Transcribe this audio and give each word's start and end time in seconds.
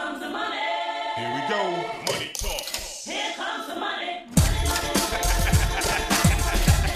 comes 0.00 0.20
the 0.20 0.28
money. 0.28 0.56
Here 1.16 1.30
we 1.34 1.42
go. 1.48 1.60
Money 2.08 2.30
talk. 2.32 2.64
Here 3.04 3.32
comes 3.36 3.66
the 3.68 3.76
money. 3.78 4.24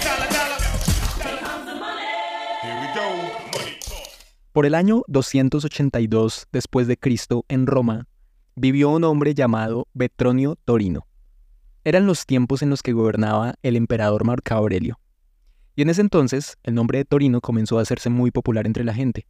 Dollar, 0.03 0.29
dollar. 0.37 0.59
Here 1.21 1.39
comes 1.45 1.65
the 1.67 1.75
money. 1.75 2.09
Here 2.63 2.77
we 2.81 2.87
go. 2.95 3.07
Money 3.53 3.77
talk. 3.81 4.09
Por 4.53 4.65
el 4.65 4.73
año 4.73 5.03
282 5.07 6.47
después 6.51 6.87
de 6.87 6.97
Cristo 6.97 7.45
en 7.47 7.67
Roma, 7.67 8.07
vivió 8.55 8.89
un 8.89 9.03
hombre 9.03 9.35
llamado 9.35 9.87
Vetronio 9.93 10.55
Torino. 10.65 11.05
Eran 11.83 12.07
los 12.07 12.25
tiempos 12.25 12.63
en 12.63 12.71
los 12.71 12.81
que 12.81 12.93
gobernaba 12.93 13.55
el 13.61 13.75
emperador 13.75 14.25
Marco 14.25 14.55
Aurelio. 14.55 14.99
Y 15.75 15.83
en 15.83 15.89
ese 15.89 16.01
entonces, 16.01 16.57
el 16.63 16.73
nombre 16.73 16.97
de 16.97 17.05
Torino 17.05 17.41
comenzó 17.41 17.77
a 17.77 17.83
hacerse 17.83 18.09
muy 18.09 18.31
popular 18.31 18.65
entre 18.65 18.83
la 18.83 18.93
gente, 18.95 19.27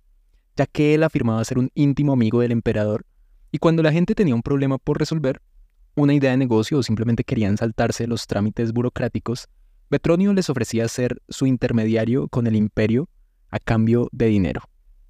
ya 0.55 0.65
que 0.65 0.93
él 0.93 1.03
afirmaba 1.03 1.43
ser 1.43 1.57
un 1.57 1.71
íntimo 1.73 2.13
amigo 2.13 2.39
del 2.39 2.51
emperador, 2.51 3.05
y 3.51 3.59
cuando 3.59 3.83
la 3.83 3.91
gente 3.91 4.15
tenía 4.15 4.35
un 4.35 4.41
problema 4.41 4.77
por 4.77 4.99
resolver, 4.99 5.41
una 5.95 6.13
idea 6.13 6.31
de 6.31 6.37
negocio 6.37 6.79
o 6.79 6.83
simplemente 6.83 7.23
querían 7.23 7.57
saltarse 7.57 8.07
los 8.07 8.27
trámites 8.27 8.73
burocráticos, 8.73 9.47
Vetronio 9.89 10.33
les 10.33 10.49
ofrecía 10.49 10.87
ser 10.87 11.21
su 11.29 11.45
intermediario 11.45 12.27
con 12.27 12.47
el 12.47 12.55
imperio 12.55 13.07
a 13.49 13.59
cambio 13.59 14.09
de 14.11 14.25
dinero. 14.25 14.61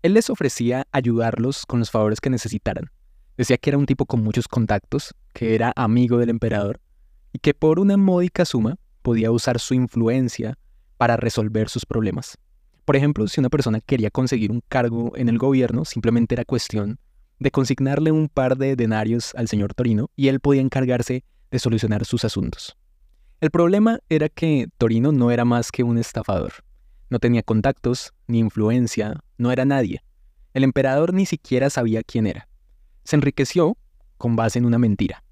Él 0.04 0.14
les 0.14 0.30
ofrecía 0.30 0.86
ayudarlos 0.92 1.66
con 1.66 1.80
los 1.80 1.90
favores 1.90 2.22
que 2.22 2.30
necesitaran. 2.30 2.92
Decía 3.38 3.58
que 3.58 3.72
era 3.72 3.78
un 3.78 3.86
tipo 3.86 4.06
con 4.06 4.22
muchos 4.22 4.48
contactos, 4.48 5.16
que 5.34 5.56
era 5.56 5.74
amigo 5.76 6.18
del 6.18 6.30
emperador 6.30 6.80
y 7.34 7.40
que 7.40 7.54
por 7.54 7.80
una 7.80 7.98
módica 7.98 8.46
suma 8.46 8.78
podía 9.02 9.32
usar 9.32 9.60
su 9.60 9.74
influencia 9.74 10.58
para 10.98 11.18
resolver 11.18 11.70
sus 11.70 11.86
problemas. 11.86 12.38
Por 12.86 12.96
ejemplo, 12.96 13.28
si 13.28 13.40
una 13.40 13.50
persona 13.50 13.82
quería 13.82 14.12
conseguir 14.12 14.52
un 14.52 14.62
cargo 14.68 15.14
en 15.16 15.28
el 15.28 15.38
gobierno, 15.38 15.86
simplemente 15.86 16.36
era 16.36 16.46
cuestión 16.46 17.00
de 17.40 17.52
consignarle 17.52 18.12
un 18.12 18.30
par 18.30 18.58
de 18.58 18.76
denarios 18.76 19.34
al 19.36 19.48
señor 19.48 19.74
Torino 19.74 20.10
y 20.16 20.28
él 20.30 20.40
podía 20.40 20.62
encargarse 20.62 21.24
de 21.52 21.60
solucionar 21.60 22.06
sus 22.06 22.26
asuntos. 22.26 22.78
El 23.42 23.52
problema 23.52 24.00
era 24.10 24.30
que 24.30 24.68
Torino 24.78 25.12
no 25.12 25.32
era 25.32 25.46
más 25.46 25.72
que 25.72 25.84
un 25.84 25.98
estafador. 25.98 26.54
No 27.10 27.20
tenía 27.20 27.44
contactos, 27.44 28.14
ni 28.28 28.40
influencia, 28.40 29.22
no 29.38 29.52
era 29.52 29.66
nadie. 29.66 30.02
El 30.54 30.64
emperador 30.64 31.14
ni 31.14 31.26
siquiera 31.26 31.70
sabía 31.70 32.02
quién 32.02 32.28
era. 32.28 32.48
Se 33.04 33.16
enriqueció 33.16 33.78
con 34.18 34.36
base 34.36 34.58
en 34.58 34.66
una 34.66 34.80
mentira. 34.80 35.24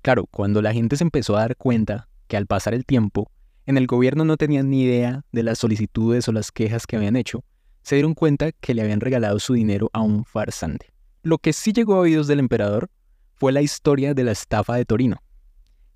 Claro, 0.00 0.26
cuando 0.30 0.62
la 0.62 0.72
gente 0.72 0.96
se 0.96 1.04
empezó 1.04 1.36
a 1.36 1.40
dar 1.40 1.56
cuenta 1.56 2.08
que 2.28 2.36
al 2.36 2.46
pasar 2.46 2.72
el 2.72 2.86
tiempo, 2.86 3.30
en 3.66 3.76
el 3.76 3.86
gobierno 3.86 4.24
no 4.24 4.36
tenían 4.36 4.70
ni 4.70 4.82
idea 4.82 5.24
de 5.32 5.42
las 5.42 5.58
solicitudes 5.58 6.28
o 6.28 6.32
las 6.32 6.52
quejas 6.52 6.86
que 6.86 6.96
habían 6.96 7.16
hecho, 7.16 7.44
se 7.82 7.96
dieron 7.96 8.14
cuenta 8.14 8.52
que 8.52 8.74
le 8.74 8.82
habían 8.82 9.00
regalado 9.00 9.38
su 9.38 9.54
dinero 9.54 9.90
a 9.92 10.00
un 10.00 10.24
farsante. 10.24 10.93
Lo 11.24 11.38
que 11.38 11.54
sí 11.54 11.72
llegó 11.72 11.94
a 11.94 12.00
oídos 12.00 12.26
del 12.26 12.38
emperador 12.38 12.90
fue 13.32 13.50
la 13.50 13.62
historia 13.62 14.12
de 14.12 14.24
la 14.24 14.32
estafa 14.32 14.76
de 14.76 14.84
Torino 14.84 15.22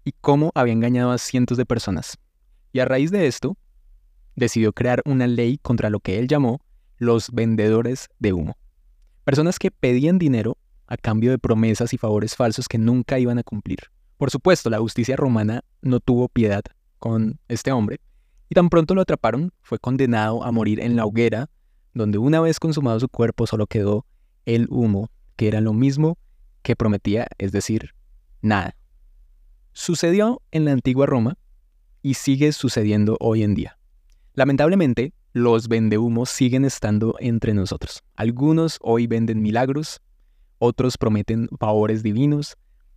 y 0.02 0.12
cómo 0.22 0.50
había 0.54 0.72
engañado 0.72 1.10
a 1.10 1.18
cientos 1.18 1.58
de 1.58 1.66
personas. 1.66 2.16
Y 2.72 2.80
a 2.80 2.86
raíz 2.86 3.10
de 3.10 3.26
esto, 3.26 3.58
decidió 4.36 4.72
crear 4.72 5.02
una 5.04 5.26
ley 5.26 5.58
contra 5.58 5.90
lo 5.90 6.00
que 6.00 6.18
él 6.18 6.28
llamó 6.28 6.62
los 6.96 7.30
vendedores 7.30 8.08
de 8.18 8.32
humo. 8.32 8.56
Personas 9.24 9.58
que 9.58 9.70
pedían 9.70 10.18
dinero 10.18 10.56
a 10.86 10.96
cambio 10.96 11.30
de 11.30 11.38
promesas 11.38 11.92
y 11.92 11.98
favores 11.98 12.34
falsos 12.34 12.66
que 12.66 12.78
nunca 12.78 13.18
iban 13.18 13.38
a 13.38 13.42
cumplir. 13.42 13.80
Por 14.16 14.30
supuesto, 14.30 14.70
la 14.70 14.78
justicia 14.78 15.14
romana 15.14 15.62
no 15.82 16.00
tuvo 16.00 16.28
piedad 16.28 16.62
con 16.98 17.38
este 17.48 17.70
hombre, 17.70 18.00
y 18.48 18.54
tan 18.54 18.70
pronto 18.70 18.94
lo 18.94 19.02
atraparon, 19.02 19.52
fue 19.60 19.78
condenado 19.78 20.42
a 20.42 20.52
morir 20.52 20.80
en 20.80 20.96
la 20.96 21.04
hoguera, 21.04 21.50
donde 21.92 22.16
una 22.16 22.40
vez 22.40 22.58
consumado 22.58 22.98
su 22.98 23.10
cuerpo 23.10 23.46
solo 23.46 23.66
quedó 23.66 24.06
el 24.46 24.66
humo, 24.70 25.10
que 25.38 25.46
era 25.46 25.60
lo 25.62 25.72
mismo 25.72 26.18
que 26.62 26.74
prometía, 26.74 27.28
es 27.38 27.52
decir, 27.52 27.94
nada. 28.42 28.74
Sucedió 29.72 30.42
en 30.50 30.64
la 30.64 30.72
antigua 30.72 31.06
Roma 31.06 31.38
y 32.02 32.14
sigue 32.14 32.50
sucediendo 32.50 33.16
hoy 33.20 33.44
en 33.44 33.54
día. 33.54 33.78
Lamentablemente, 34.34 35.12
los 35.32 35.68
vendehumos 35.68 36.28
siguen 36.28 36.64
estando 36.64 37.14
entre 37.20 37.54
nosotros. 37.54 38.02
Algunos 38.16 38.78
hoy 38.82 39.06
venden 39.06 39.40
milagros, 39.40 40.00
otros 40.58 40.98
prometen 40.98 41.48
favores 41.60 42.02
divinos, 42.02 42.56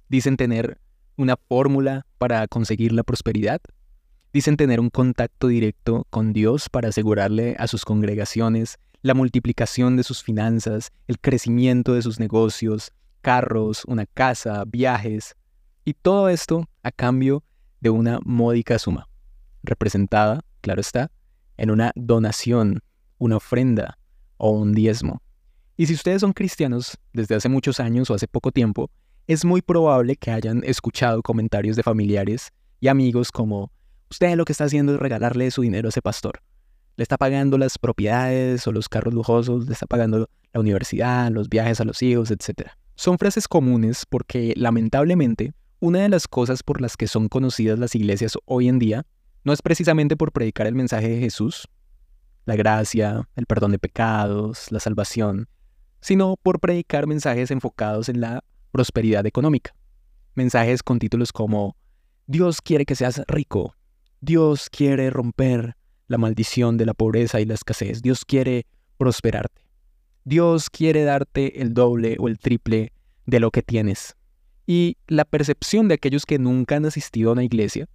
dicen 0.10 0.36
tener 0.36 0.80
una 1.18 1.38
fórmula 1.38 2.08
para 2.18 2.48
conseguir 2.48 2.92
la 2.92 3.04
prosperidad, 3.04 3.62
dicen 4.34 4.58
tener 4.58 4.80
un 4.80 4.90
contacto 4.90 5.48
directo 5.48 6.08
con 6.10 6.34
Dios 6.34 6.70
para 6.70 6.90
asegurarle 6.90 7.56
a 7.60 7.68
sus 7.68 7.86
congregaciones 7.86 8.80
la 9.02 9.14
multiplicación 9.14 9.98
de 9.98 10.04
sus 10.04 10.24
finanzas, 10.24 10.92
el 11.08 11.20
crecimiento 11.20 11.94
de 11.94 12.02
sus 12.02 12.20
negocios, 12.20 12.92
carros, 13.22 13.84
una 13.86 14.06
casa, 14.06 14.64
viajes, 14.68 15.36
y 15.86 15.94
todo 15.94 16.30
esto 16.30 16.70
a 16.84 16.92
cambio 16.92 17.44
de 17.80 17.90
una 17.90 18.20
módica 18.24 18.78
suma, 18.78 19.08
representada, 19.64 20.42
claro 20.62 20.82
está, 20.82 21.12
en 21.58 21.72
una 21.72 21.92
donación, 21.96 22.82
una 23.18 23.38
ofrenda 23.38 23.98
o 24.38 24.52
un 24.52 24.74
diezmo. 24.74 25.22
Y 25.78 25.88
si 25.88 25.94
ustedes 25.94 26.22
son 26.22 26.34
cristianos 26.34 26.98
desde 27.14 27.36
hace 27.36 27.50
muchos 27.50 27.80
años 27.80 28.10
o 28.10 28.14
hace 28.14 28.28
poco 28.28 28.52
tiempo, 28.52 28.90
es 29.28 29.46
muy 29.46 29.62
probable 29.62 30.16
que 30.16 30.32
hayan 30.32 30.64
escuchado 30.64 31.22
comentarios 31.22 31.76
de 31.76 31.84
familiares 31.84 32.52
y 32.80 32.88
amigos 32.88 33.32
como, 33.32 33.72
usted 34.10 34.36
lo 34.36 34.46
que 34.46 34.52
está 34.52 34.66
haciendo 34.66 34.94
es 34.94 35.00
regalarle 35.00 35.50
su 35.52 35.62
dinero 35.62 35.88
a 35.88 35.90
ese 35.90 36.02
pastor. 36.02 36.42
Le 36.98 37.04
está 37.04 37.18
pagando 37.18 37.58
las 37.58 37.78
propiedades 37.78 38.68
o 38.68 38.72
los 38.72 38.90
carros 38.90 39.14
lujosos, 39.14 39.68
le 39.68 39.74
está 39.74 39.88
pagando 39.88 40.30
la 40.54 40.60
universidad, 40.60 41.32
los 41.32 41.50
viajes 41.50 41.80
a 41.82 41.86
los 41.86 42.02
hijos, 42.02 42.32
etc. 42.32 42.70
Son 42.96 43.18
frases 43.18 43.48
comunes 43.48 44.06
porque 44.08 44.54
lamentablemente 44.58 45.54
una 45.80 46.00
de 46.00 46.10
las 46.10 46.28
cosas 46.28 46.62
por 46.62 46.82
las 46.82 46.98
que 46.98 47.08
son 47.08 47.28
conocidas 47.28 47.80
las 47.80 47.96
iglesias 47.96 48.38
hoy 48.46 48.68
en 48.68 48.78
día 48.78 49.06
no 49.44 49.54
es 49.54 49.62
precisamente 49.62 50.16
por 50.16 50.32
predicar 50.32 50.68
el 50.68 50.76
mensaje 50.76 51.10
de 51.10 51.20
Jesús, 51.20 51.68
la 52.46 52.56
gracia, 52.56 53.28
el 53.36 53.46
perdón 53.48 53.72
de 53.72 53.80
pecados, 53.80 54.72
la 54.72 54.80
salvación, 54.80 55.48
sino 56.00 56.36
por 56.38 56.60
predicar 56.60 57.08
mensajes 57.08 57.50
enfocados 57.50 58.10
en 58.10 58.22
la 58.22 58.44
prosperidad 58.72 59.26
económica. 59.26 59.74
Mensajes 60.36 60.84
con 60.84 61.00
títulos 61.00 61.34
como 61.34 61.76
Dios 62.28 62.62
quiere 62.62 62.86
que 62.86 62.96
seas 62.96 63.22
rico, 63.28 63.76
Dios 64.20 64.70
quiere 64.70 65.10
romper 65.10 65.76
la 66.12 66.18
maldición 66.18 66.78
de 66.78 66.86
la 66.86 66.94
pobreza 66.94 67.40
y 67.40 67.46
la 67.46 67.54
escasez, 67.54 68.02
Dios 68.02 68.26
quiere 68.26 68.66
prosperarte, 68.98 69.62
Dios 70.26 70.70
quiere 70.70 71.06
darte 71.06 71.62
el 71.62 71.74
doble 71.74 72.18
o 72.20 72.28
el 72.28 72.38
triple 72.38 72.92
de 73.26 73.40
lo 73.40 73.50
que 73.50 73.64
tienes. 73.64 74.16
Y 74.68 74.98
la 75.08 75.24
percepción 75.24 75.88
de 75.88 75.96
aquellos 75.96 76.26
que 76.26 76.38
nunca 76.38 76.76
han 76.76 76.86
asistido 76.86 77.30
a 77.30 77.34
una 77.34 77.46
iglesia 77.46 77.88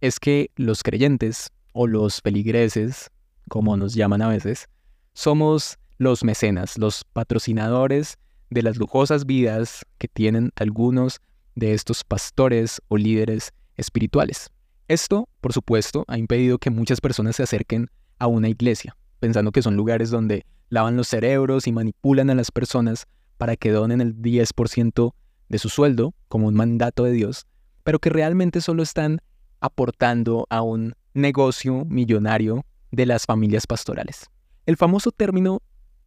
es 0.00 0.18
que 0.18 0.50
los 0.56 0.82
creyentes 0.82 1.50
o 1.72 1.86
los 1.86 2.22
feligreses, 2.22 3.10
como 3.48 3.76
nos 3.76 3.94
llaman 3.94 4.22
a 4.22 4.28
veces, 4.28 4.66
somos 5.12 5.78
los 5.98 6.24
mecenas, 6.24 6.78
los 6.78 7.04
patrocinadores 7.12 8.16
de 8.48 8.62
las 8.62 8.78
lujosas 8.78 9.26
vidas 9.26 9.84
que 9.98 10.08
tienen 10.08 10.52
algunos 10.56 11.20
de 11.54 11.74
estos 11.74 12.02
pastores 12.02 12.80
o 12.88 12.96
líderes 12.96 13.52
espirituales. 13.76 14.48
Esto, 14.88 15.28
por 15.42 15.52
supuesto, 15.52 16.04
ha 16.08 16.16
impedido 16.16 16.56
que 16.58 16.70
muchas 16.70 17.02
personas 17.02 17.36
se 17.36 17.42
acerquen 17.42 17.90
a 18.18 18.26
una 18.26 18.48
iglesia, 18.48 18.96
pensando 19.20 19.52
que 19.52 19.60
son 19.60 19.76
lugares 19.76 20.08
donde 20.08 20.46
lavan 20.70 20.96
los 20.96 21.08
cerebros 21.08 21.66
y 21.66 21.72
manipulan 21.72 22.30
a 22.30 22.34
las 22.34 22.50
personas 22.50 23.06
para 23.36 23.56
que 23.56 23.70
donen 23.70 24.00
el 24.00 24.16
10% 24.16 25.12
de 25.50 25.58
su 25.58 25.68
sueldo 25.68 26.14
como 26.28 26.46
un 26.46 26.54
mandato 26.54 27.04
de 27.04 27.12
Dios, 27.12 27.46
pero 27.84 27.98
que 27.98 28.08
realmente 28.08 28.62
solo 28.62 28.82
están 28.82 29.20
aportando 29.60 30.46
a 30.48 30.62
un 30.62 30.94
negocio 31.12 31.84
millonario 31.84 32.64
de 32.90 33.04
las 33.04 33.26
familias 33.26 33.66
pastorales. 33.66 34.30
El 34.64 34.78
famoso 34.78 35.10
término 35.10 35.60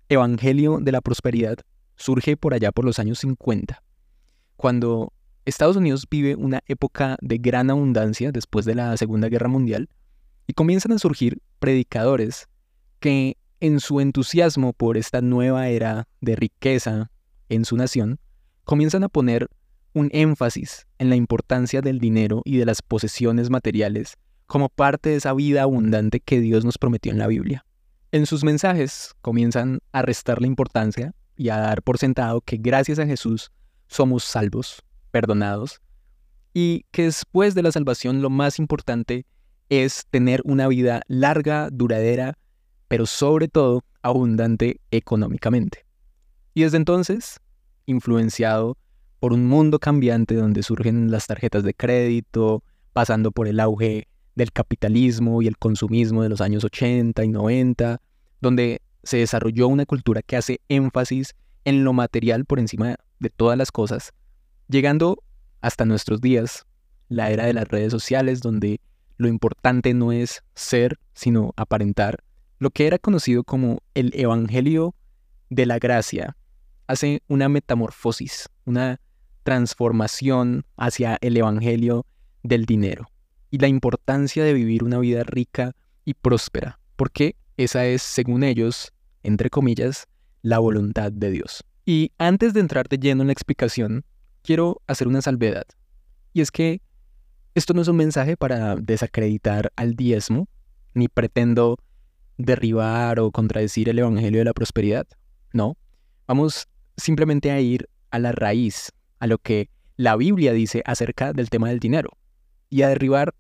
Evangelio 0.10 0.80
de 0.82 0.92
la 0.92 1.02
Prosperidad 1.02 1.58
surge 1.96 2.36
por 2.36 2.56
allá 2.56 2.72
por 2.72 2.84
los 2.84 2.98
años 2.98 3.20
50, 3.20 3.82
cuando 4.58 5.14
Estados 5.46 5.76
Unidos 5.76 6.06
vive 6.10 6.36
una 6.36 6.62
época 6.68 7.18
de 7.22 7.38
gran 7.40 7.70
abundancia 7.70 8.32
después 8.32 8.66
de 8.66 8.76
la 8.76 8.96
Segunda 8.98 9.28
Guerra 9.28 9.48
Mundial 9.48 9.90
y 10.46 10.54
comienzan 10.54 10.92
a 10.92 11.00
surgir 11.00 11.42
predicadores 11.60 12.48
que 13.00 13.38
en 13.60 13.80
su 13.80 14.02
entusiasmo 14.02 14.74
por 14.74 14.98
esta 14.98 15.22
nueva 15.22 15.70
era 15.70 16.08
de 16.20 16.36
riqueza 16.36 17.12
en 17.50 17.66
su 17.66 17.76
nación, 17.76 18.20
comienzan 18.66 19.04
a 19.04 19.10
poner 19.10 19.50
un 19.94 20.10
énfasis 20.14 20.88
en 21.00 21.10
la 21.10 21.16
importancia 21.16 21.82
del 21.82 22.00
dinero 22.00 22.42
y 22.46 22.58
de 22.58 22.66
las 22.66 22.82
posesiones 22.82 23.50
materiales 23.50 24.18
como 24.46 24.70
parte 24.70 25.10
de 25.10 25.16
esa 25.16 25.34
vida 25.34 25.64
abundante 25.64 26.20
que 26.20 26.40
Dios 26.40 26.66
nos 26.66 26.78
prometió 26.78 27.12
en 27.12 27.18
la 27.18 27.28
Biblia. 27.28 27.66
En 28.12 28.26
sus 28.26 28.44
mensajes 28.44 29.16
comienzan 29.22 29.80
a 29.92 30.02
restar 30.02 30.42
la 30.42 30.48
importancia 30.48 31.14
y 31.36 31.50
a 31.50 31.58
dar 31.58 31.82
por 31.82 31.98
sentado 31.98 32.42
que 32.42 32.58
gracias 32.58 33.00
a 33.00 33.06
Jesús 33.06 33.52
somos 33.88 34.24
salvos, 34.24 34.84
perdonados, 35.12 35.82
y 36.54 36.86
que 36.92 37.04
después 37.04 37.56
de 37.56 37.64
la 37.64 37.72
salvación 37.72 38.22
lo 38.22 38.30
más 38.30 38.60
importante 38.60 39.26
es 39.70 40.06
tener 40.10 40.42
una 40.44 40.68
vida 40.68 41.02
larga, 41.08 41.70
duradera, 41.72 42.38
pero 42.88 43.06
sobre 43.06 43.48
todo 43.48 43.84
abundante 44.02 44.82
económicamente. 44.92 45.86
Y 46.54 46.64
desde 46.64 46.78
entonces, 46.78 47.40
influenciado 47.86 48.78
por 49.20 49.34
un 49.34 49.46
mundo 49.46 49.80
cambiante 49.80 50.36
donde 50.36 50.64
surgen 50.64 51.12
las 51.12 51.28
tarjetas 51.28 51.64
de 51.64 51.74
crédito, 51.74 52.64
pasando 52.92 53.32
por 53.32 53.48
el 53.48 53.60
auge 53.60 54.08
del 54.36 54.52
capitalismo 54.52 55.42
y 55.42 55.48
el 55.48 55.58
consumismo 55.58 56.24
de 56.24 56.30
los 56.30 56.42
años 56.42 56.64
80 56.64 57.24
y 57.24 57.28
90, 57.30 58.02
donde 58.42 58.82
se 59.04 59.18
desarrolló 59.18 59.68
una 59.68 59.86
cultura 59.86 60.22
que 60.22 60.38
hace 60.38 60.62
énfasis 60.68 61.36
en 61.64 61.84
lo 61.84 61.94
material 61.94 62.46
por 62.46 62.60
encima 62.60 62.96
de 63.20 63.30
todas 63.30 63.58
las 63.58 63.72
cosas, 63.72 64.14
llegando 64.72 65.22
hasta 65.62 65.86
nuestros 65.86 66.22
días, 66.22 66.66
la 67.10 67.30
era 67.30 67.46
de 67.46 67.54
las 67.54 67.68
redes 67.68 67.92
sociales, 67.92 68.42
donde 68.42 68.80
lo 69.18 69.28
importante 69.28 69.94
no 69.94 70.12
es 70.12 70.44
ser, 70.56 70.98
sino 71.14 71.54
aparentar, 71.58 72.24
lo 72.58 72.72
que 72.72 72.88
era 72.88 72.98
conocido 72.98 73.44
como 73.44 73.84
el 73.94 74.12
Evangelio 74.16 74.96
de 75.50 75.66
la 75.66 75.78
Gracia, 75.78 76.36
hace 76.88 77.22
una 77.28 77.50
metamorfosis, 77.50 78.50
una 78.66 79.00
transformación 79.44 80.66
hacia 80.78 81.18
el 81.22 81.38
Evangelio 81.38 82.06
del 82.44 82.66
dinero 82.66 83.10
y 83.50 83.58
la 83.58 83.68
importancia 83.68 84.44
de 84.44 84.54
vivir 84.54 84.84
una 84.84 85.00
vida 85.00 85.24
rica 85.24 85.76
y 86.06 86.14
próspera, 86.14 86.80
porque 86.96 87.36
esa 87.58 87.86
es, 87.86 88.02
según 88.02 88.44
ellos, 88.44 88.94
entre 89.24 89.50
comillas, 89.50 90.08
la 90.42 90.60
voluntad 90.60 91.12
de 91.12 91.32
Dios. 91.32 91.64
Y 91.86 92.12
antes 92.18 92.54
de 92.54 92.62
entrar 92.62 92.88
de 92.88 92.98
lleno 92.98 93.22
en 93.22 93.28
la 93.28 93.34
explicación, 93.34 94.06
quiero 94.44 94.82
hacer 94.88 95.08
una 95.08 95.22
salvedad. 95.22 95.66
Y 96.34 96.42
es 96.42 96.52
que 96.52 96.82
esto 97.54 97.74
no 97.74 97.82
es 97.82 97.88
un 97.88 97.98
mensaje 97.98 98.38
para 98.38 98.76
desacreditar 98.76 99.72
al 99.76 99.96
diezmo, 99.96 100.48
ni 100.94 101.08
pretendo 101.08 101.78
derribar 102.38 103.20
o 103.20 103.32
contradecir 103.32 103.90
el 103.90 104.00
Evangelio 104.00 104.40
de 104.40 104.46
la 104.46 104.54
Prosperidad. 104.54 105.06
No, 105.54 105.78
vamos 106.28 106.68
simplemente 106.98 107.52
a 107.52 107.60
ir 107.60 107.90
a 108.10 108.20
la 108.20 108.32
raíz, 108.32 108.92
a 109.20 109.28
lo 109.28 109.38
que 109.38 109.70
la 109.98 110.16
Biblia 110.16 110.54
dice 110.54 110.82
acerca 110.86 111.34
del 111.34 111.50
tema 111.50 111.70
del 111.70 111.80
dinero, 111.80 112.12
y 112.70 112.84
a 112.84 112.90
derribar 112.90 113.36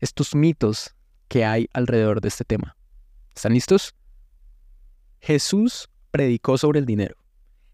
estos 0.00 0.34
mitos 0.34 0.94
que 1.28 1.44
hay 1.44 1.68
alrededor 1.72 2.20
de 2.20 2.28
este 2.28 2.44
tema. 2.44 2.76
¿Están 3.34 3.54
listos? 3.54 3.94
Jesús 5.20 5.88
predicó 6.10 6.58
sobre 6.58 6.80
el 6.80 6.86
dinero, 6.86 7.16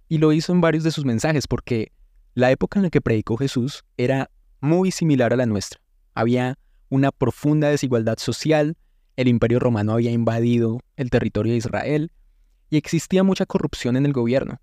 y 0.09 0.19
lo 0.19 0.33
hizo 0.33 0.53
en 0.53 0.61
varios 0.61 0.85
de 0.85 0.93
sus 0.93 1.05
mensajes 1.05 1.47
porque 1.47 1.93
la 2.35 2.51
época 2.51 2.79
en 2.79 2.85
la 2.85 2.91
que 2.91 3.01
predicó 3.01 3.37
Jesús 3.37 3.85
era 3.97 4.31
muy 4.61 4.91
similar 4.91 5.33
a 5.33 5.37
la 5.37 5.47
nuestra. 5.47 5.81
Había 6.15 6.59
una 6.89 7.13
profunda 7.13 7.69
desigualdad 7.69 8.19
social, 8.19 8.77
el 9.17 9.29
imperio 9.29 9.59
romano 9.59 9.93
había 9.93 10.11
invadido 10.11 10.81
el 10.97 11.11
territorio 11.11 11.53
de 11.53 11.59
Israel 11.59 12.13
y 12.69 12.77
existía 12.77 13.23
mucha 13.23 13.47
corrupción 13.47 13.97
en 13.97 14.07
el 14.07 14.13
gobierno. 14.13 14.61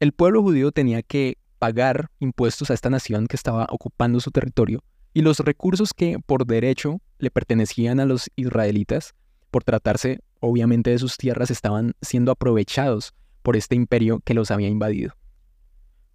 El 0.00 0.12
pueblo 0.12 0.42
judío 0.42 0.72
tenía 0.72 1.02
que 1.02 1.38
pagar 1.58 2.10
impuestos 2.18 2.70
a 2.70 2.74
esta 2.74 2.90
nación 2.90 3.26
que 3.26 3.36
estaba 3.36 3.66
ocupando 3.70 4.20
su 4.20 4.30
territorio 4.30 4.82
y 5.14 5.22
los 5.22 5.38
recursos 5.38 5.94
que 5.94 6.18
por 6.18 6.46
derecho 6.46 7.00
le 7.18 7.30
pertenecían 7.30 8.00
a 8.00 8.04
los 8.04 8.30
israelitas, 8.36 9.14
por 9.50 9.62
tratarse 9.62 10.20
obviamente 10.40 10.90
de 10.90 10.98
sus 10.98 11.16
tierras, 11.16 11.50
estaban 11.50 11.94
siendo 12.02 12.32
aprovechados 12.32 13.14
por 13.42 13.56
este 13.56 13.76
imperio 13.76 14.20
que 14.24 14.34
los 14.34 14.50
había 14.50 14.68
invadido. 14.68 15.14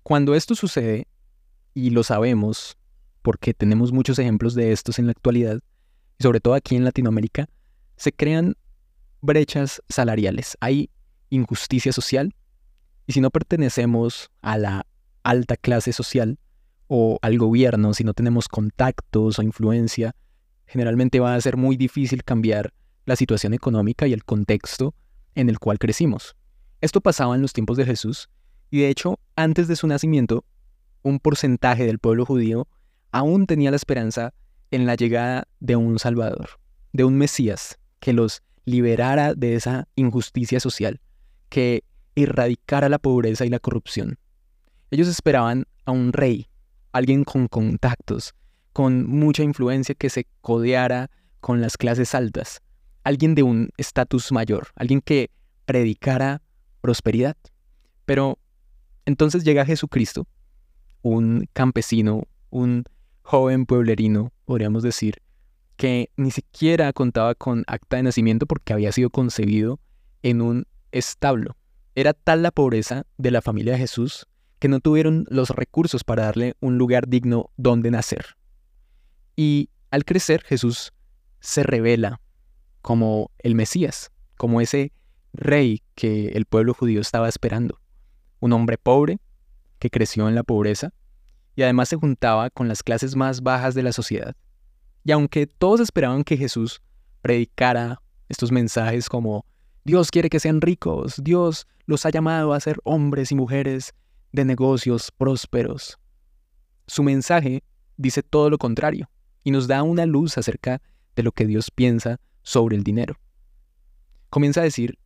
Cuando 0.04 0.36
esto 0.36 0.56
sucede, 0.56 1.08
y 1.74 1.92
lo 1.92 2.04
sabemos 2.04 2.78
porque 3.22 3.54
tenemos 3.54 3.92
muchos 3.92 4.18
ejemplos 4.20 4.56
de 4.56 4.72
estos 4.72 5.00
en 5.00 5.06
la 5.06 5.12
actualidad, 5.12 5.60
y 6.18 6.24
sobre 6.24 6.40
todo 6.40 6.54
aquí 6.54 6.76
en 6.76 6.84
Latinoamérica, 6.84 7.48
se 7.96 8.12
crean 8.12 8.56
brechas 9.22 9.82
salariales, 9.90 10.58
hay 10.62 10.90
injusticia 11.30 11.92
social, 11.92 12.34
y 13.06 13.14
si 13.14 13.22
no 13.22 13.30
pertenecemos 13.30 14.32
a 14.42 14.58
la 14.58 14.86
alta 15.24 15.58
clase 15.58 15.94
social 15.94 16.40
o 16.88 17.20
al 17.22 17.38
gobierno, 17.38 17.94
si 17.94 18.04
no 18.04 18.14
tenemos 18.14 18.48
contactos 18.48 19.40
o 19.40 19.44
influencia, 19.44 20.16
generalmente 20.66 21.20
va 21.20 21.36
a 21.36 21.42
ser 21.42 21.58
muy 21.58 21.76
difícil 21.76 22.24
cambiar 22.24 22.74
la 23.06 23.16
situación 23.16 23.54
económica 23.54 24.08
y 24.08 24.14
el 24.14 24.24
contexto 24.24 24.94
en 25.36 25.50
el 25.50 25.60
cual 25.60 25.80
crecimos. 25.80 26.36
Esto 26.82 27.02
pasaba 27.02 27.36
en 27.36 27.42
los 27.42 27.54
tiempos 27.54 27.78
de 27.78 27.86
Jesús 27.86 28.30
y 28.72 28.80
de 28.80 28.90
hecho, 28.90 29.20
antes 29.36 29.68
de 29.68 29.76
su 29.76 29.88
nacimiento, 29.88 30.46
un 31.02 31.20
porcentaje 31.20 31.86
del 31.86 32.00
pueblo 32.00 32.26
judío 32.26 32.68
aún 33.12 33.48
tenía 33.48 33.72
la 33.72 33.78
esperanza 33.78 34.34
en 34.72 34.86
la 34.86 34.96
llegada 34.96 35.48
de 35.60 35.76
un 35.76 35.98
Salvador, 35.98 36.60
de 36.94 37.04
un 37.04 37.18
Mesías 37.18 37.80
que 38.00 38.14
los 38.14 38.44
liberara 38.66 39.34
de 39.34 39.56
esa 39.56 39.88
injusticia 39.96 40.60
social, 40.60 41.02
que 41.50 41.84
erradicara 42.16 42.90
la 42.90 43.00
pobreza 43.00 43.46
y 43.46 43.50
la 43.50 43.60
corrupción. 43.60 44.20
Ellos 44.92 45.08
esperaban 45.08 45.66
a 45.86 45.92
un 45.92 46.14
rey, 46.14 46.48
alguien 46.92 47.24
con 47.24 47.48
contactos, 47.48 48.34
con 48.74 49.08
mucha 49.08 49.44
influencia 49.44 49.96
que 49.96 50.10
se 50.10 50.28
codeara 50.42 51.10
con 51.40 51.62
las 51.62 51.78
clases 51.78 52.14
altas, 52.14 52.62
alguien 53.04 53.34
de 53.34 53.44
un 53.44 53.70
estatus 53.78 54.32
mayor, 54.32 54.68
alguien 54.76 55.02
que 55.02 55.32
predicara 55.66 56.42
prosperidad. 56.82 57.38
Pero 58.06 58.38
entonces 59.10 59.44
llega 59.44 59.66
Jesucristo, 59.66 60.28
un 61.02 61.50
campesino, 61.54 62.28
un 62.52 62.84
joven 63.24 63.66
pueblerino, 63.66 64.32
podríamos 64.46 64.84
decir, 64.84 65.16
que 65.78 66.12
ni 66.16 66.30
siquiera 66.30 66.94
contaba 66.94 67.34
con 67.34 67.64
acta 67.66 67.98
de 67.98 68.04
nacimiento 68.04 68.46
porque 68.46 68.72
había 68.72 68.92
sido 68.92 69.10
concebido 69.10 69.80
en 70.22 70.42
un 70.42 70.68
establo. 70.92 71.58
Era 71.96 72.14
tal 72.14 72.44
la 72.44 72.52
pobreza 72.52 73.08
de 73.18 73.32
la 73.32 73.42
familia 73.42 73.74
de 73.74 73.80
Jesús 73.80 74.28
que 74.60 74.68
no 74.68 74.80
tuvieron 74.80 75.26
los 75.30 75.50
recursos 75.50 76.04
para 76.04 76.26
darle 76.26 76.56
un 76.60 76.78
lugar 76.78 77.08
digno 77.08 77.50
donde 77.58 77.90
nacer. 77.90 78.38
Y 79.36 79.72
al 79.90 80.06
crecer 80.06 80.44
Jesús 80.44 80.94
se 81.40 81.64
revela 81.64 82.22
como 82.84 83.32
el 83.40 83.56
Mesías, 83.56 84.12
como 84.38 84.62
ese 84.62 84.92
rey 85.34 85.82
que 85.96 86.28
el 86.28 86.46
pueblo 86.46 86.76
judío 86.76 87.02
estaba 87.02 87.28
esperando 87.28 87.80
un 88.40 88.54
hombre 88.54 88.78
pobre 88.78 89.20
que 89.80 89.90
creció 89.90 90.28
en 90.28 90.36
la 90.36 90.44
pobreza 90.44 90.92
y 91.56 91.64
además 91.64 91.90
se 91.90 91.96
juntaba 91.96 92.50
con 92.50 92.68
las 92.68 92.84
clases 92.84 93.16
más 93.16 93.42
bajas 93.42 93.76
de 93.76 93.84
la 93.84 93.92
sociedad. 93.92 94.36
Y 95.04 95.12
aunque 95.12 95.48
todos 95.48 95.80
esperaban 95.80 96.24
que 96.24 96.38
Jesús 96.38 96.82
predicara 97.22 98.02
estos 98.28 98.52
mensajes 98.52 99.10
como 99.10 99.46
Dios 99.84 100.12
quiere 100.12 100.30
que 100.30 100.40
sean 100.40 100.62
ricos, 100.62 101.16
Dios 101.24 101.68
los 101.86 102.06
ha 102.06 102.10
llamado 102.10 102.54
a 102.54 102.60
ser 102.60 102.78
hombres 102.84 103.32
y 103.32 103.36
mujeres 103.36 103.94
de 104.32 104.46
negocios 104.46 105.12
prósperos, 105.18 105.98
su 106.90 107.04
mensaje 107.04 107.64
dice 107.98 108.24
todo 108.24 108.50
lo 108.50 108.58
contrario 108.58 109.10
y 109.44 109.52
nos 109.52 109.68
da 109.68 109.84
una 109.84 110.06
luz 110.06 110.38
acerca 110.38 110.82
de 111.16 111.24
lo 111.24 111.32
que 111.32 111.46
Dios 111.46 111.72
piensa 111.72 112.20
sobre 112.44 112.76
el 112.76 112.84
dinero. 112.84 113.16
Comienza 114.30 114.62
a 114.62 114.64
decir 114.64 114.98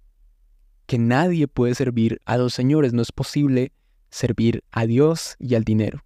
que 0.94 1.00
nadie 1.00 1.48
puede 1.48 1.74
servir 1.74 2.22
a 2.24 2.38
dos 2.38 2.54
señores, 2.54 2.94
no 2.94 3.02
es 3.02 3.12
posible 3.12 3.72
servir 4.12 4.64
a 4.70 4.86
Dios 4.86 5.36
y 5.40 5.56
al 5.56 5.64
dinero. 5.64 6.06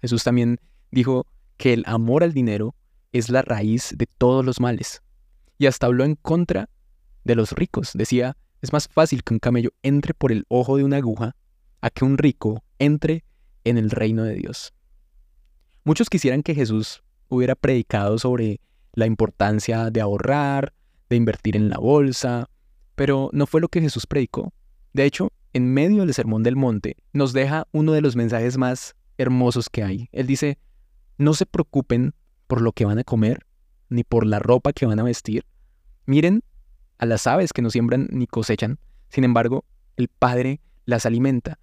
Jesús 0.00 0.24
también 0.24 0.58
dijo 0.90 1.26
que 1.58 1.74
el 1.74 1.82
amor 1.86 2.24
al 2.24 2.32
dinero 2.32 2.74
es 3.12 3.28
la 3.28 3.42
raíz 3.42 3.92
de 3.94 4.06
todos 4.06 4.42
los 4.42 4.58
males. 4.58 5.02
Y 5.58 5.66
hasta 5.66 5.84
habló 5.84 6.04
en 6.04 6.14
contra 6.14 6.70
de 7.24 7.34
los 7.34 7.52
ricos. 7.52 7.90
Decía, 7.92 8.38
es 8.62 8.72
más 8.72 8.88
fácil 8.88 9.22
que 9.22 9.34
un 9.34 9.38
camello 9.38 9.68
entre 9.82 10.14
por 10.14 10.32
el 10.32 10.46
ojo 10.48 10.78
de 10.78 10.84
una 10.84 10.96
aguja 10.96 11.36
a 11.82 11.90
que 11.90 12.06
un 12.06 12.16
rico 12.16 12.64
entre 12.78 13.24
en 13.64 13.76
el 13.76 13.90
reino 13.90 14.24
de 14.24 14.36
Dios. 14.36 14.72
Muchos 15.84 16.08
quisieran 16.08 16.42
que 16.42 16.54
Jesús 16.54 17.02
hubiera 17.28 17.54
predicado 17.54 18.16
sobre 18.16 18.62
la 18.94 19.04
importancia 19.04 19.90
de 19.90 20.00
ahorrar, 20.00 20.72
de 21.10 21.16
invertir 21.16 21.54
en 21.54 21.68
la 21.68 21.76
bolsa, 21.76 22.48
pero 23.02 23.30
no 23.32 23.48
fue 23.48 23.60
lo 23.60 23.66
que 23.66 23.80
Jesús 23.80 24.06
predicó. 24.06 24.52
De 24.92 25.04
hecho, 25.04 25.32
en 25.52 25.74
medio 25.74 26.02
del 26.02 26.14
Sermón 26.14 26.44
del 26.44 26.54
Monte, 26.54 26.98
nos 27.12 27.32
deja 27.32 27.66
uno 27.72 27.90
de 27.90 28.00
los 28.00 28.14
mensajes 28.14 28.58
más 28.58 28.94
hermosos 29.18 29.68
que 29.68 29.82
hay. 29.82 30.08
Él 30.12 30.28
dice, 30.28 30.56
no 31.18 31.34
se 31.34 31.44
preocupen 31.44 32.14
por 32.46 32.60
lo 32.60 32.70
que 32.70 32.84
van 32.84 33.00
a 33.00 33.02
comer, 33.02 33.44
ni 33.88 34.04
por 34.04 34.24
la 34.24 34.38
ropa 34.38 34.72
que 34.72 34.86
van 34.86 35.00
a 35.00 35.02
vestir. 35.02 35.44
Miren 36.06 36.44
a 36.98 37.06
las 37.06 37.26
aves 37.26 37.52
que 37.52 37.60
no 37.60 37.70
siembran 37.70 38.06
ni 38.12 38.28
cosechan, 38.28 38.78
sin 39.08 39.24
embargo, 39.24 39.64
el 39.96 40.06
Padre 40.06 40.60
las 40.84 41.04
alimenta. 41.04 41.58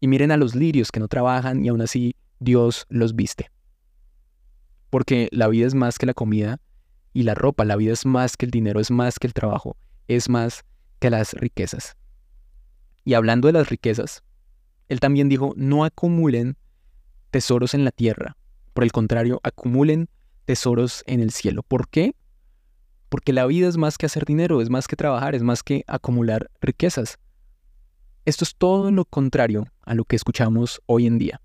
Y 0.00 0.08
miren 0.08 0.32
a 0.32 0.36
los 0.36 0.56
lirios 0.56 0.90
que 0.90 0.98
no 0.98 1.06
trabajan 1.06 1.64
y 1.64 1.68
aún 1.68 1.82
así 1.82 2.16
Dios 2.40 2.86
los 2.88 3.14
viste. 3.14 3.52
Porque 4.90 5.28
la 5.30 5.46
vida 5.46 5.68
es 5.68 5.76
más 5.76 6.00
que 6.00 6.06
la 6.06 6.14
comida 6.14 6.60
y 7.12 7.22
la 7.22 7.36
ropa, 7.36 7.64
la 7.64 7.76
vida 7.76 7.92
es 7.92 8.04
más 8.04 8.36
que 8.36 8.46
el 8.46 8.50
dinero, 8.50 8.80
es 8.80 8.90
más 8.90 9.20
que 9.20 9.28
el 9.28 9.32
trabajo, 9.32 9.76
es 10.08 10.28
más 10.28 10.64
que 11.02 11.10
las 11.10 11.32
riquezas. 11.32 11.96
Y 13.04 13.14
hablando 13.14 13.48
de 13.48 13.52
las 13.52 13.68
riquezas, 13.68 14.22
él 14.88 15.00
también 15.00 15.28
dijo, 15.28 15.52
no 15.56 15.84
acumulen 15.84 16.56
tesoros 17.32 17.74
en 17.74 17.84
la 17.84 17.90
tierra, 17.90 18.36
por 18.72 18.84
el 18.84 18.92
contrario, 18.92 19.40
acumulen 19.42 20.08
tesoros 20.44 21.02
en 21.06 21.18
el 21.18 21.32
cielo. 21.32 21.64
¿Por 21.64 21.88
qué? 21.88 22.14
Porque 23.08 23.32
la 23.32 23.46
vida 23.46 23.66
es 23.66 23.76
más 23.76 23.98
que 23.98 24.06
hacer 24.06 24.24
dinero, 24.24 24.62
es 24.62 24.70
más 24.70 24.86
que 24.86 24.94
trabajar, 24.94 25.34
es 25.34 25.42
más 25.42 25.64
que 25.64 25.82
acumular 25.88 26.48
riquezas. 26.60 27.18
Esto 28.24 28.44
es 28.44 28.54
todo 28.54 28.92
lo 28.92 29.04
contrario 29.04 29.66
a 29.80 29.96
lo 29.96 30.04
que 30.04 30.14
escuchamos 30.14 30.80
hoy 30.86 31.08
en 31.08 31.18
día. 31.18 31.40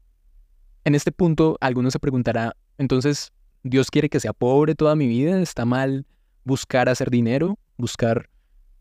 En 0.83 0.93
este 0.93 1.11
punto, 1.11 1.57
alguno 1.61 1.89
se 1.89 1.97
preguntará, 1.97 2.55
entonces, 2.77 3.33
¿Dios 3.63 3.89
quiere 3.89 4.07
que 4.07 4.19
sea 4.19 4.33
pobre 4.33 4.75
toda 4.75 4.95
mi 4.95 5.07
vida? 5.07 5.41
¿Está 5.41 5.65
mal 5.65 6.05
buscar 6.43 6.89
hacer 6.89 7.09
dinero? 7.09 7.57
¿Buscar 7.75 8.29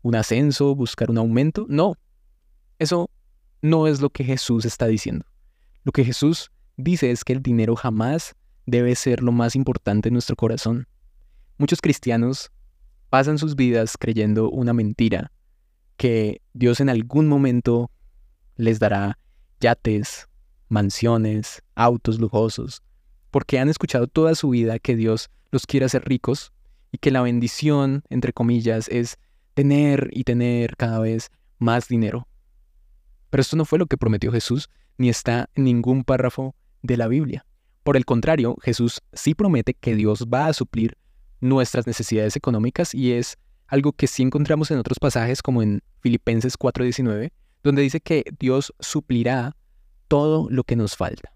un 0.01 0.15
ascenso? 0.15 0.75
¿Buscar 0.75 1.09
un 1.09 1.17
aumento? 1.17 1.65
No, 1.69 1.95
eso 2.79 3.09
no 3.61 3.87
es 3.87 4.01
lo 4.01 4.09
que 4.09 4.23
Jesús 4.23 4.65
está 4.65 4.87
diciendo. 4.87 5.25
Lo 5.83 5.91
que 5.91 6.05
Jesús 6.05 6.51
dice 6.75 7.11
es 7.11 7.23
que 7.23 7.33
el 7.33 7.41
dinero 7.41 7.75
jamás 7.75 8.35
debe 8.65 8.95
ser 8.95 9.23
lo 9.23 9.31
más 9.31 9.55
importante 9.55 10.09
en 10.09 10.13
nuestro 10.13 10.35
corazón. 10.35 10.87
Muchos 11.57 11.81
cristianos 11.81 12.51
pasan 13.09 13.37
sus 13.37 13.55
vidas 13.55 13.97
creyendo 13.97 14.49
una 14.49 14.73
mentira, 14.73 15.31
que 15.95 16.41
Dios 16.53 16.79
en 16.79 16.89
algún 16.89 17.27
momento 17.27 17.89
les 18.55 18.79
dará 18.79 19.17
yates, 19.59 20.27
mansiones, 20.69 21.63
autos 21.75 22.19
lujosos, 22.19 22.83
porque 23.31 23.59
han 23.59 23.69
escuchado 23.69 24.07
toda 24.07 24.35
su 24.35 24.49
vida 24.49 24.79
que 24.79 24.95
Dios 24.95 25.29
los 25.51 25.65
quiere 25.65 25.85
hacer 25.85 26.03
ricos 26.05 26.51
y 26.91 26.97
que 26.97 27.11
la 27.11 27.21
bendición, 27.21 28.03
entre 28.09 28.33
comillas, 28.33 28.87
es 28.89 29.17
tener 29.57 30.11
y 30.13 30.23
tener 30.23 30.77
cada 30.77 30.99
vez 30.99 31.31
más 31.57 31.87
dinero. 31.87 32.27
Pero 33.31 33.41
esto 33.41 33.55
no 33.55 33.65
fue 33.65 33.79
lo 33.79 33.87
que 33.87 33.97
prometió 33.97 34.31
Jesús, 34.31 34.69
ni 34.99 35.09
está 35.09 35.49
en 35.55 35.63
ningún 35.63 36.03
párrafo 36.03 36.53
de 36.83 36.95
la 36.95 37.07
Biblia. 37.07 37.43
Por 37.81 37.97
el 37.97 38.05
contrario, 38.05 38.55
Jesús 38.61 39.01
sí 39.13 39.33
promete 39.33 39.73
que 39.73 39.95
Dios 39.95 40.27
va 40.31 40.45
a 40.45 40.53
suplir 40.53 40.95
nuestras 41.41 41.87
necesidades 41.87 42.35
económicas 42.35 42.93
y 42.93 43.13
es 43.13 43.39
algo 43.65 43.93
que 43.93 44.05
sí 44.05 44.21
encontramos 44.21 44.69
en 44.69 44.77
otros 44.77 44.99
pasajes 44.99 45.41
como 45.41 45.63
en 45.63 45.81
Filipenses 46.01 46.55
4:19, 46.55 47.31
donde 47.63 47.81
dice 47.81 47.99
que 47.99 48.25
Dios 48.39 48.75
suplirá 48.79 49.55
todo 50.07 50.51
lo 50.51 50.65
que 50.65 50.75
nos 50.75 50.95
falta. 50.95 51.33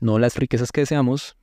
No 0.00 0.18
las 0.18 0.34
riquezas 0.34 0.72
que 0.72 0.80
deseamos, 0.80 1.36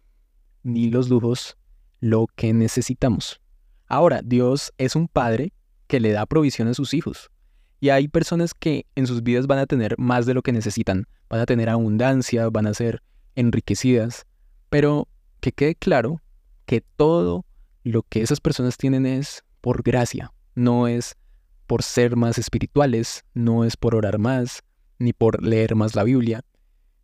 ni 0.64 0.90
los 0.90 1.08
lujos, 1.08 1.56
lo 2.02 2.28
que 2.36 2.52
necesitamos. 2.52 3.40
Ahora, 3.88 4.22
Dios 4.22 4.74
es 4.78 4.98
un 4.98 5.08
padre 5.08 5.54
que 5.94 6.00
le 6.00 6.12
da 6.12 6.26
provisión 6.26 6.68
a 6.68 6.74
sus 6.74 6.96
hijos. 6.96 7.30
Y 7.80 7.90
hay 7.90 8.08
personas 8.08 8.56
que 8.56 8.88
en 8.96 9.06
sus 9.06 9.22
vidas 9.22 9.46
van 9.46 9.60
a 9.60 9.68
tener 9.68 9.94
más 10.00 10.26
de 10.26 10.34
lo 10.34 10.42
que 10.42 10.52
necesitan, 10.52 11.06
van 11.30 11.40
a 11.40 11.46
tener 11.46 11.70
abundancia, 11.70 12.50
van 12.50 12.66
a 12.66 12.74
ser 12.74 13.04
enriquecidas, 13.36 14.26
pero 14.72 15.08
que 15.40 15.52
quede 15.52 15.76
claro 15.76 16.20
que 16.66 16.82
todo 16.82 17.46
lo 17.84 18.02
que 18.02 18.24
esas 18.24 18.40
personas 18.40 18.76
tienen 18.76 19.06
es 19.06 19.44
por 19.62 19.84
gracia, 19.84 20.32
no 20.56 20.88
es 20.88 21.16
por 21.68 21.84
ser 21.84 22.16
más 22.16 22.40
espirituales, 22.40 23.24
no 23.36 23.64
es 23.64 23.78
por 23.78 23.94
orar 23.94 24.18
más, 24.18 24.64
ni 24.98 25.14
por 25.14 25.44
leer 25.44 25.76
más 25.76 25.94
la 25.94 26.04
Biblia. 26.04 26.42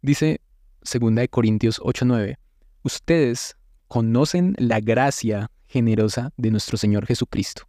Dice 0.02 0.42
2 0.82 1.28
Corintios 1.30 1.80
8:9, 1.80 2.40
ustedes 2.82 3.56
conocen 3.88 4.56
la 4.58 4.80
gracia 4.80 5.52
generosa 5.68 6.34
de 6.38 6.50
nuestro 6.50 6.76
Señor 6.76 7.06
Jesucristo. 7.06 7.69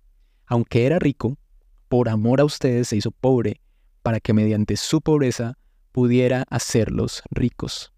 Aunque 0.50 0.84
era 0.84 0.98
rico, 0.98 1.38
por 1.88 2.08
amor 2.08 2.40
a 2.40 2.44
ustedes 2.44 2.88
se 2.88 2.96
hizo 2.96 3.12
pobre, 3.12 3.60
para 4.02 4.18
que 4.18 4.32
mediante 4.32 4.76
su 4.76 5.00
pobreza 5.00 5.56
pudiera 5.92 6.44
hacerlos 6.50 7.22
ricos. 7.30 7.92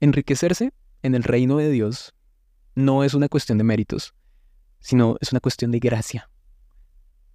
Enriquecerse 0.00 0.72
en 1.02 1.14
el 1.14 1.22
reino 1.22 1.58
de 1.58 1.70
Dios 1.70 2.14
no 2.74 3.04
es 3.04 3.12
una 3.12 3.28
cuestión 3.28 3.58
de 3.58 3.64
méritos, 3.64 4.14
sino 4.80 5.16
es 5.20 5.32
una 5.32 5.40
cuestión 5.40 5.70
de 5.70 5.80
gracia. 5.80 6.30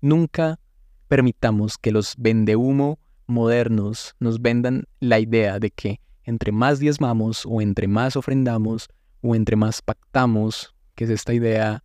Nunca 0.01 0.59
permitamos 1.07 1.77
que 1.77 1.91
los 1.91 2.15
vendehumo 2.17 2.97
modernos 3.27 4.15
nos 4.19 4.41
vendan 4.41 4.85
la 4.99 5.19
idea 5.19 5.59
de 5.59 5.69
que 5.69 6.01
entre 6.23 6.51
más 6.51 6.79
diezmamos 6.79 7.45
o 7.45 7.61
entre 7.61 7.87
más 7.87 8.15
ofrendamos 8.15 8.89
o 9.21 9.35
entre 9.35 9.55
más 9.55 9.83
pactamos, 9.83 10.73
que 10.95 11.03
es 11.03 11.11
esta 11.11 11.35
idea 11.35 11.83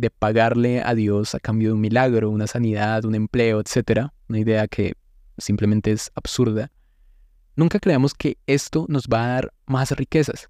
de 0.00 0.10
pagarle 0.10 0.82
a 0.82 0.94
Dios 0.94 1.34
a 1.34 1.40
cambio 1.40 1.68
de 1.68 1.74
un 1.74 1.80
milagro, 1.80 2.30
una 2.30 2.46
sanidad, 2.46 3.04
un 3.04 3.14
empleo, 3.14 3.60
etc. 3.60 4.08
Una 4.28 4.38
idea 4.38 4.66
que 4.66 4.94
simplemente 5.38 5.92
es 5.92 6.10
absurda. 6.14 6.70
Nunca 7.56 7.78
creamos 7.78 8.14
que 8.14 8.38
esto 8.46 8.86
nos 8.88 9.04
va 9.04 9.24
a 9.24 9.28
dar 9.28 9.52
más 9.66 9.90
riquezas. 9.92 10.48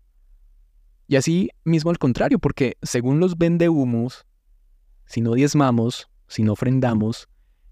Y 1.09 1.17
así 1.17 1.51
mismo 1.65 1.91
al 1.91 1.99
contrario, 1.99 2.39
porque 2.39 2.77
según 2.83 3.19
los 3.19 3.37
vendehumos, 3.37 4.27
si 5.07 5.21
no 5.21 5.35
diezmamos, 5.35 6.09
si 6.29 6.45
no 6.45 6.53
ofrendamos, 6.53 7.29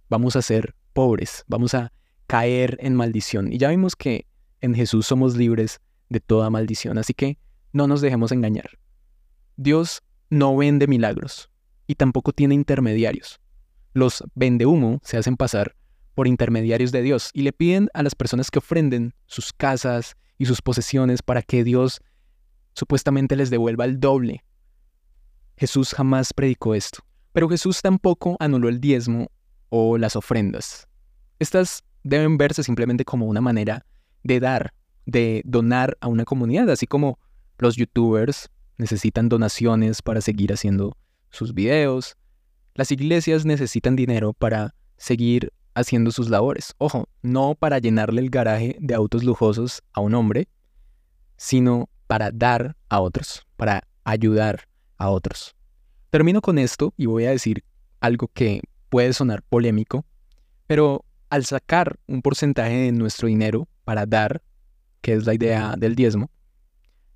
vamos 0.09 0.35
a 0.35 0.43
ser 0.43 0.75
pobres, 0.93 1.45
vamos 1.47 1.75
a 1.75 1.93
caer 2.27 2.77
en 2.81 2.95
maldición. 2.95 3.53
Y 3.53 3.59
ya 3.59 3.69
vimos 3.69 3.95
que 3.95 4.27
en 4.61 4.75
Jesús 4.75 5.07
somos 5.07 5.37
libres 5.37 5.81
de 6.09 6.19
toda 6.19 6.51
maldición, 6.51 6.99
así 6.99 7.15
que 7.15 7.39
no 7.73 7.87
nos 7.87 8.01
dejemos 8.01 8.33
engañar. 8.33 8.79
Dios 9.57 10.03
no 10.31 10.57
vende 10.57 10.87
milagros, 10.87 11.51
y 11.89 11.97
tampoco 11.97 12.33
tiene 12.33 12.55
intermediarios. 12.55 13.41
Los 13.95 14.23
vende 14.37 14.67
humo 14.67 15.01
se 15.03 15.17
hacen 15.17 15.37
pasar 15.37 15.75
por 16.15 16.29
intermediarios 16.29 16.93
de 16.93 17.03
Dios 17.03 17.31
y 17.33 17.43
le 17.43 17.53
piden 17.53 17.89
a 17.95 18.05
las 18.05 18.15
personas 18.15 18.51
que 18.51 18.61
ofrenden 18.61 19.15
sus 19.27 19.53
casas 19.53 20.17
y 20.37 20.47
sus 20.47 20.63
posesiones 20.63 21.23
para 21.23 21.43
que 21.43 21.65
Dios 21.65 22.01
supuestamente 22.75 23.35
les 23.35 23.51
devuelva 23.51 23.87
el 23.87 23.99
doble. 23.99 24.45
Jesús 25.57 25.93
jamás 25.95 26.33
predicó 26.33 26.75
esto, 26.75 27.01
pero 27.33 27.49
Jesús 27.49 27.83
tampoco 27.83 28.37
anuló 28.39 28.69
el 28.69 28.81
diezmo 28.81 29.29
o 29.71 29.99
las 29.99 30.15
ofrendas. 30.15 30.87
Estas 31.39 31.83
deben 32.05 32.37
verse 32.37 32.63
simplemente 32.63 33.05
como 33.05 33.27
una 33.27 33.41
manera 33.41 33.85
de 34.23 34.41
dar, 34.41 34.75
de 35.07 35.43
donar 35.45 35.97
a 36.01 36.09
una 36.09 36.25
comunidad, 36.25 36.71
así 36.71 36.87
como 36.87 37.19
los 37.59 37.77
youtubers 37.77 38.51
necesitan 38.77 39.29
donaciones 39.29 40.03
para 40.03 40.21
seguir 40.21 40.53
haciendo 40.53 40.97
sus 41.31 41.55
videos. 41.55 42.17
Las 42.75 42.93
iglesias 42.93 43.45
necesitan 43.45 43.97
dinero 43.97 44.33
para 44.33 44.75
seguir 44.97 45.53
haciendo 45.75 46.11
sus 46.11 46.29
labores. 46.29 46.75
Ojo, 46.79 47.09
no 47.23 47.55
para 47.55 47.79
llenarle 47.79 48.21
el 48.21 48.31
garaje 48.31 48.77
de 48.81 48.95
autos 48.95 49.25
lujosos 49.25 49.83
a 49.93 50.01
un 50.01 50.15
hombre, 50.15 50.49
sino 51.37 51.89
para 52.07 52.31
dar 52.31 52.77
a 52.89 53.01
otros, 53.01 53.47
para 53.57 53.87
ayudar 54.05 54.69
a 54.97 55.11
otros. 55.11 55.55
Termino 56.11 56.41
con 56.41 56.59
esto 56.59 56.93
y 56.97 57.07
voy 57.07 57.27
a 57.27 57.31
decir 57.31 57.65
algo 58.01 58.29
que 58.29 58.63
puede 58.89 59.13
sonar 59.13 59.43
polémico, 59.43 60.05
pero 60.67 61.05
al 61.31 61.45
sacar 61.45 61.99
un 62.07 62.23
porcentaje 62.23 62.75
de 62.75 62.93
nuestro 62.93 63.29
dinero 63.29 63.69
para 63.85 64.07
dar, 64.07 64.43
que 65.01 65.13
es 65.13 65.27
la 65.27 65.35
idea 65.35 65.75
del 65.77 65.95
diezmo, 65.95 66.31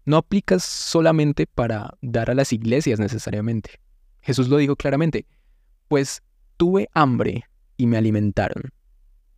no 0.05 0.17
aplicas 0.17 0.65
solamente 0.65 1.47
para 1.47 1.97
dar 2.01 2.31
a 2.31 2.35
las 2.35 2.53
iglesias 2.53 2.99
necesariamente. 2.99 3.81
Jesús 4.23 4.49
lo 4.49 4.57
dijo 4.57 4.77
claramente, 4.77 5.27
pues 5.89 6.23
tuve 6.57 6.89
hambre 6.95 7.45
y 7.77 7.87
me 7.87 7.97
alimentaron, 7.97 8.73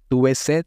tuve 0.09 0.35
sed 0.35 0.67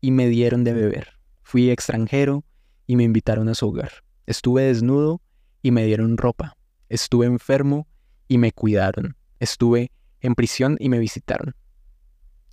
y 0.00 0.12
me 0.12 0.28
dieron 0.28 0.64
de 0.64 0.72
beber, 0.72 1.18
fui 1.42 1.70
extranjero 1.70 2.44
y 2.86 2.96
me 2.96 3.02
invitaron 3.02 3.48
a 3.48 3.54
su 3.54 3.68
hogar, 3.68 3.90
estuve 4.26 4.62
desnudo 4.62 5.20
y 5.60 5.72
me 5.72 5.84
dieron 5.84 6.16
ropa, 6.16 6.56
estuve 6.88 7.26
enfermo 7.26 7.88
y 8.28 8.38
me 8.38 8.52
cuidaron, 8.52 9.16
estuve 9.40 9.90
en 10.20 10.34
prisión 10.36 10.76
y 10.78 10.88
me 10.88 11.00
visitaron. 11.00 11.56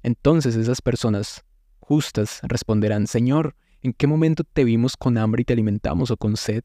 Entonces 0.01 0.55
esas 0.55 0.81
personas 0.81 1.43
justas 1.79 2.39
responderán, 2.43 3.05
Señor, 3.05 3.55
¿en 3.81 3.93
qué 3.93 4.07
momento 4.07 4.43
te 4.43 4.63
vimos 4.63 4.97
con 4.97 5.19
hambre 5.19 5.43
y 5.43 5.45
te 5.45 5.53
alimentamos 5.53 6.09
o 6.09 6.17
con 6.17 6.35
sed 6.35 6.63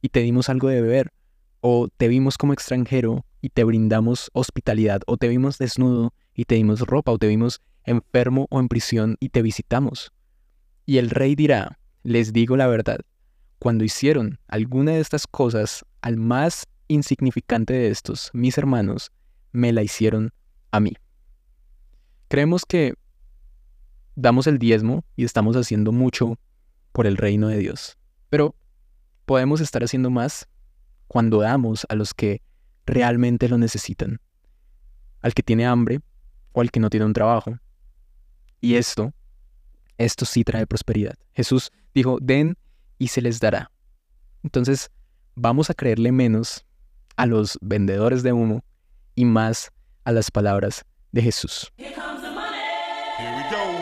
y 0.00 0.10
te 0.10 0.20
dimos 0.20 0.48
algo 0.48 0.68
de 0.68 0.80
beber? 0.80 1.12
¿O 1.60 1.88
te 1.88 2.08
vimos 2.08 2.38
como 2.38 2.52
extranjero 2.52 3.26
y 3.40 3.50
te 3.50 3.64
brindamos 3.64 4.30
hospitalidad, 4.32 5.02
o 5.06 5.16
te 5.16 5.28
vimos 5.28 5.58
desnudo 5.58 6.12
y 6.34 6.44
te 6.44 6.56
dimos 6.56 6.80
ropa, 6.80 7.12
o 7.12 7.18
te 7.18 7.26
vimos 7.26 7.60
enfermo 7.84 8.46
o 8.50 8.60
en 8.60 8.68
prisión 8.68 9.16
y 9.20 9.30
te 9.30 9.42
visitamos. 9.42 10.12
Y 10.86 10.98
el 10.98 11.10
rey 11.10 11.34
dirá, 11.34 11.78
les 12.02 12.32
digo 12.32 12.56
la 12.56 12.66
verdad, 12.66 13.00
cuando 13.58 13.84
hicieron 13.84 14.38
alguna 14.48 14.92
de 14.92 15.00
estas 15.00 15.26
cosas 15.26 15.84
al 16.00 16.16
más 16.16 16.66
insignificante 16.88 17.74
de 17.74 17.88
estos, 17.88 18.30
mis 18.32 18.58
hermanos, 18.58 19.12
me 19.52 19.72
la 19.72 19.82
hicieron 19.82 20.32
a 20.70 20.80
mí. 20.80 20.92
Creemos 22.28 22.64
que 22.64 22.94
damos 24.16 24.46
el 24.46 24.58
diezmo 24.58 25.04
y 25.16 25.24
estamos 25.24 25.56
haciendo 25.56 25.92
mucho 25.92 26.38
por 26.92 27.06
el 27.06 27.16
reino 27.16 27.48
de 27.48 27.58
Dios, 27.58 27.98
pero 28.28 28.54
podemos 29.26 29.60
estar 29.60 29.84
haciendo 29.84 30.10
más 30.10 30.48
cuando 31.06 31.40
damos 31.40 31.86
a 31.88 31.94
los 31.94 32.14
que 32.14 32.42
realmente 32.90 33.48
lo 33.48 33.56
necesitan, 33.56 34.20
al 35.20 35.34
que 35.34 35.42
tiene 35.42 35.66
hambre 35.66 36.00
o 36.52 36.60
al 36.60 36.70
que 36.70 36.80
no 36.80 36.90
tiene 36.90 37.06
un 37.06 37.12
trabajo. 37.12 37.58
Y 38.60 38.74
esto, 38.74 39.12
esto 39.96 40.24
sí 40.24 40.44
trae 40.44 40.66
prosperidad. 40.66 41.14
Jesús 41.32 41.70
dijo, 41.94 42.18
den 42.20 42.58
y 42.98 43.08
se 43.08 43.22
les 43.22 43.40
dará. 43.40 43.70
Entonces, 44.42 44.90
vamos 45.34 45.70
a 45.70 45.74
creerle 45.74 46.12
menos 46.12 46.66
a 47.16 47.26
los 47.26 47.58
vendedores 47.60 48.22
de 48.22 48.32
humo 48.32 48.64
y 49.14 49.24
más 49.24 49.70
a 50.04 50.12
las 50.12 50.30
palabras 50.30 50.84
de 51.12 51.22
Jesús. 51.22 51.72
Here 51.76 51.94
comes 51.94 52.22
the 52.22 52.30
money. 52.30 52.60
Here 53.18 53.36
we 53.36 53.42
go. 53.50 53.79